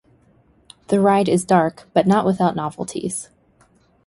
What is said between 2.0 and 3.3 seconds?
not without novelties.